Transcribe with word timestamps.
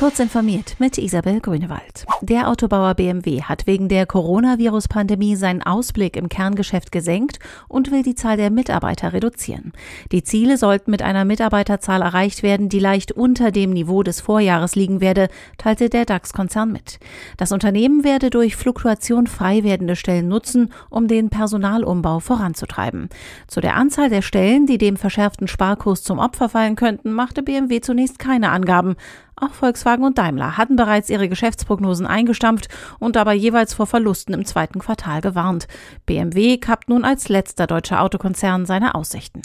Kurz 0.00 0.18
informiert 0.18 0.76
mit 0.78 0.96
Isabel 0.96 1.40
Grünewald. 1.40 2.06
Der 2.22 2.48
Autobauer 2.48 2.94
BMW 2.94 3.42
hat 3.42 3.66
wegen 3.66 3.90
der 3.90 4.06
Coronavirus-Pandemie 4.06 5.36
seinen 5.36 5.62
Ausblick 5.62 6.16
im 6.16 6.30
Kerngeschäft 6.30 6.90
gesenkt 6.90 7.38
und 7.68 7.90
will 7.90 8.02
die 8.02 8.14
Zahl 8.14 8.38
der 8.38 8.50
Mitarbeiter 8.50 9.12
reduzieren. 9.12 9.74
Die 10.10 10.22
Ziele 10.22 10.56
sollten 10.56 10.90
mit 10.90 11.02
einer 11.02 11.26
Mitarbeiterzahl 11.26 12.00
erreicht 12.00 12.42
werden, 12.42 12.70
die 12.70 12.78
leicht 12.78 13.12
unter 13.12 13.50
dem 13.52 13.74
Niveau 13.74 14.02
des 14.02 14.22
Vorjahres 14.22 14.74
liegen 14.74 15.02
werde, 15.02 15.28
teilte 15.58 15.90
der 15.90 16.06
DAX-Konzern 16.06 16.72
mit. 16.72 16.98
Das 17.36 17.52
Unternehmen 17.52 18.02
werde 18.02 18.30
durch 18.30 18.56
Fluktuation 18.56 19.26
frei 19.26 19.64
werdende 19.64 19.96
Stellen 19.96 20.28
nutzen, 20.28 20.72
um 20.88 21.08
den 21.08 21.28
Personalumbau 21.28 22.20
voranzutreiben. 22.20 23.10
Zu 23.48 23.60
der 23.60 23.76
Anzahl 23.76 24.08
der 24.08 24.22
Stellen, 24.22 24.64
die 24.64 24.78
dem 24.78 24.96
verschärften 24.96 25.46
Sparkurs 25.46 26.02
zum 26.02 26.18
Opfer 26.18 26.48
fallen 26.48 26.76
könnten, 26.76 27.12
machte 27.12 27.42
BMW 27.42 27.82
zunächst 27.82 28.18
keine 28.18 28.48
Angaben. 28.48 28.96
Auch 29.42 29.54
Volkswagen 29.54 29.89
und 29.98 30.18
Daimler 30.18 30.56
hatten 30.56 30.76
bereits 30.76 31.10
ihre 31.10 31.28
Geschäftsprognosen 31.28 32.06
eingestampft 32.06 32.68
und 32.98 33.16
dabei 33.16 33.34
jeweils 33.34 33.74
vor 33.74 33.86
Verlusten 33.86 34.34
im 34.34 34.44
zweiten 34.44 34.78
Quartal 34.78 35.20
gewarnt. 35.20 35.66
BMW 36.06 36.58
kappt 36.58 36.88
nun 36.88 37.04
als 37.04 37.28
letzter 37.28 37.66
deutscher 37.66 38.00
Autokonzern 38.02 38.66
seine 38.66 38.94
Aussichten. 38.94 39.42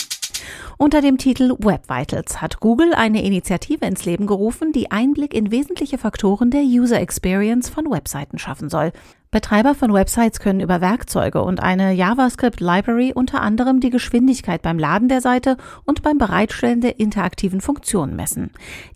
Unter 0.77 1.01
dem 1.01 1.17
Titel 1.17 1.55
Web 1.59 1.89
Vitals 1.89 2.41
hat 2.41 2.59
Google 2.59 2.93
eine 2.93 3.23
Initiative 3.23 3.85
ins 3.85 4.05
Leben 4.05 4.27
gerufen, 4.27 4.71
die 4.71 4.91
Einblick 4.91 5.33
in 5.33 5.51
wesentliche 5.51 5.97
Faktoren 5.97 6.51
der 6.51 6.63
User 6.63 6.99
Experience 6.99 7.69
von 7.69 7.89
Webseiten 7.89 8.37
schaffen 8.37 8.69
soll. 8.69 8.91
Betreiber 9.35 9.75
von 9.75 9.91
Websites 9.91 10.39
können 10.39 10.61
über 10.61 10.79
Werkzeuge 10.79 11.43
und 11.43 11.61
eine 11.61 11.91
JavaScript-Library 11.91 13.11
unter 13.13 13.41
anderem 13.41 13.81
die 13.81 13.89
Geschwindigkeit 13.89 14.61
beim 14.61 14.79
Laden 14.79 15.09
der 15.09 15.19
Seite 15.19 15.57
und 15.83 16.03
beim 16.03 16.17
Bereitstellen 16.17 16.79
der 16.79 17.01
interaktiven 17.01 17.59
Funktionen 17.59 18.15
messen. 18.15 18.51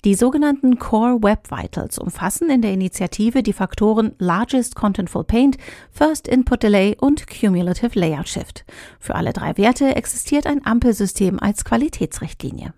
Die 0.05 0.16
sogenannten 0.16 0.80
Core 0.80 1.21
Web 1.21 1.52
Vitals 1.52 1.99
umfassen 1.99 2.49
in 2.49 2.61
der 2.61 2.71
Initiative 2.71 3.44
die 3.44 3.52
Faktoren 3.52 4.13
Largest 4.17 4.78
Contentful 4.78 5.25
Paint, 5.25 5.58
First 5.91 6.25
Input 6.25 6.63
Delay 6.63 6.95
und 6.97 7.28
Cumulative 7.28 8.00
Layout 8.00 8.30
Shift. 8.30 8.63
Für 8.97 9.16
alle 9.16 9.33
drei 9.33 9.58
Werte 9.58 9.97
existiert 9.97 10.47
ein 10.47 10.66
Ampelsystem 10.66 11.38
als 11.38 11.66
Qualitätsrichtlinie. 11.66 12.72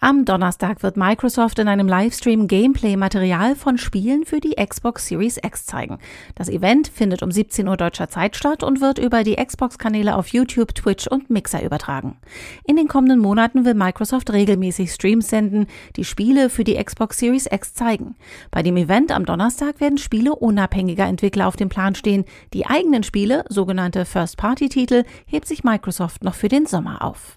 Am 0.00 0.24
Donnerstag 0.24 0.84
wird 0.84 0.96
Microsoft 0.96 1.58
in 1.58 1.66
einem 1.66 1.88
Livestream 1.88 2.46
Gameplay-Material 2.46 3.56
von 3.56 3.78
Spielen 3.78 4.24
für 4.24 4.38
die 4.38 4.54
Xbox 4.54 5.08
Series 5.08 5.38
X 5.42 5.66
zeigen. 5.66 5.98
Das 6.36 6.48
Event 6.48 6.86
findet 6.86 7.20
um 7.24 7.32
17 7.32 7.66
Uhr 7.66 7.76
deutscher 7.76 8.08
Zeit 8.08 8.36
statt 8.36 8.62
und 8.62 8.80
wird 8.80 9.00
über 9.00 9.24
die 9.24 9.34
Xbox-Kanäle 9.34 10.14
auf 10.14 10.28
YouTube, 10.28 10.72
Twitch 10.72 11.08
und 11.08 11.30
Mixer 11.30 11.64
übertragen. 11.64 12.16
In 12.64 12.76
den 12.76 12.86
kommenden 12.86 13.18
Monaten 13.18 13.64
will 13.64 13.74
Microsoft 13.74 14.32
regelmäßig 14.32 14.92
Streams 14.92 15.30
senden, 15.30 15.66
die 15.96 16.04
Spiele 16.04 16.48
für 16.48 16.62
die 16.62 16.76
Xbox 16.76 17.18
Series 17.18 17.48
X 17.50 17.74
zeigen. 17.74 18.14
Bei 18.52 18.62
dem 18.62 18.76
Event 18.76 19.10
am 19.10 19.24
Donnerstag 19.24 19.80
werden 19.80 19.98
Spiele 19.98 20.36
unabhängiger 20.36 21.06
Entwickler 21.06 21.48
auf 21.48 21.56
dem 21.56 21.70
Plan 21.70 21.96
stehen. 21.96 22.24
Die 22.54 22.66
eigenen 22.66 23.02
Spiele, 23.02 23.44
sogenannte 23.48 24.04
First-Party-Titel, 24.04 25.02
hebt 25.26 25.48
sich 25.48 25.64
Microsoft 25.64 26.22
noch 26.22 26.36
für 26.36 26.48
den 26.48 26.66
Sommer 26.66 27.02
auf. 27.02 27.34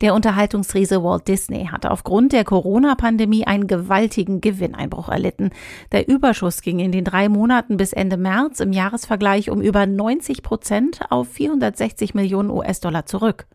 Der 0.00 0.14
Unterhaltungsriese 0.14 1.02
Walt 1.04 1.28
Disney 1.28 1.66
hat 1.70 1.86
aufgrund 1.86 2.32
der 2.32 2.44
Corona-Pandemie 2.44 3.46
einen 3.46 3.66
gewaltigen 3.66 4.40
Gewinneinbruch 4.40 5.08
erlitten. 5.08 5.50
Der 5.92 6.08
Überschuss 6.08 6.62
ging 6.62 6.80
in 6.80 6.92
den 6.92 7.04
drei 7.04 7.28
Monaten 7.28 7.76
bis 7.76 7.92
Ende 7.92 8.16
März 8.16 8.60
im 8.60 8.72
Jahresvergleich 8.72 9.50
um 9.50 9.60
über 9.60 9.86
90 9.86 10.42
Prozent 10.42 11.00
auf 11.10 11.28
460 11.28 12.14
Millionen 12.14 12.50
US-Dollar 12.50 13.06
zurück. 13.06 13.46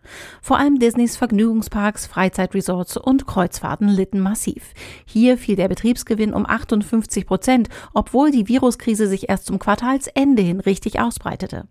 Vor 0.41 0.57
allem 0.57 0.79
Disneys 0.79 1.17
Vergnügungsparks, 1.17 2.07
Freizeitresorts 2.07 2.97
und 2.97 3.27
Kreuzfahrten 3.27 3.89
litten 3.89 4.19
massiv. 4.19 4.73
Hier 5.05 5.37
fiel 5.37 5.55
der 5.55 5.67
Betriebsgewinn 5.67 6.33
um 6.33 6.45
58 6.45 7.25
Prozent, 7.25 7.69
obwohl 7.93 8.31
die 8.31 8.47
Viruskrise 8.47 9.07
sich 9.07 9.29
erst 9.29 9.45
zum 9.45 9.59
Quartalsende 9.59 10.41
hin 10.41 10.59
richtig 10.59 10.99
ausbreitete. 10.99 11.67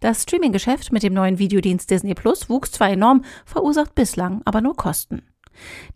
Das 0.00 0.22
Streaming-Geschäft 0.22 0.92
mit 0.92 1.02
dem 1.02 1.14
neuen 1.14 1.38
Videodienst 1.38 1.90
Disney 1.90 2.14
Plus 2.14 2.48
wuchs 2.48 2.72
zwar 2.72 2.90
enorm, 2.90 3.24
verursacht 3.44 3.94
bislang 3.94 4.42
aber 4.44 4.60
nur 4.60 4.76
Kosten. 4.76 5.22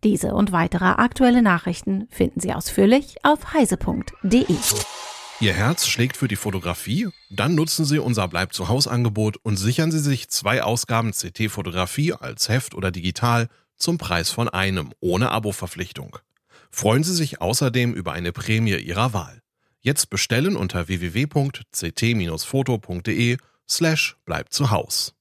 Diese 0.05 0.35
und 0.35 0.53
weitere 0.53 0.85
aktuelle 0.85 1.43
Nachrichten 1.43 2.07
finden 2.11 2.41
Sie 2.41 2.53
ausführlich 2.53 3.17
auf 3.25 3.53
heise.de. 3.53 4.47
Ihr 5.39 5.53
Herz 5.53 5.87
schlägt 5.87 6.17
für 6.17 6.29
die 6.29 6.37
Fotografie? 6.37 7.09
Dann 7.31 7.55
nutzen 7.55 7.85
Sie 7.85 7.99
unser 7.99 8.27
Bleib 8.29 8.55
zu 8.55 8.69
Haus 8.69 8.89
Angebot 8.89 9.37
und 9.43 9.57
sichern 9.57 9.91
Sie 9.91 9.99
sich 9.99 10.29
zwei 10.29 10.63
Ausgaben 10.63 11.13
CT 11.13 11.51
Fotografie 11.51 12.15
als 12.15 12.49
Heft 12.49 12.75
oder 12.75 12.91
digital 12.91 13.51
zum 13.77 13.99
Preis 13.99 14.31
von 14.31 14.49
einem 14.49 14.95
ohne 15.01 15.33
Abo-Verpflichtung. 15.33 16.17
Freuen 16.71 17.05
Sie 17.05 17.15
sich 17.15 17.43
außerdem 17.43 17.93
über 17.93 18.13
eine 18.13 18.33
Prämie 18.33 18.77
Ihrer 18.77 19.13
Wahl. 19.13 19.43
Jetzt 19.81 20.09
bestellen 20.11 20.57
unter 20.57 20.89
www.ct-foto.de 20.89 23.37
slash 23.69 24.17
bleibt 24.25 24.53
zu 24.53 24.71
Haus. 24.71 25.16